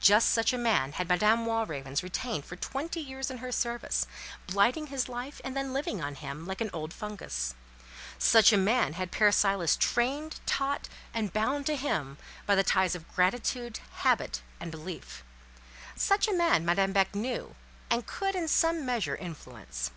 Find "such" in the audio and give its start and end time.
0.32-0.52, 8.18-8.52, 15.94-16.26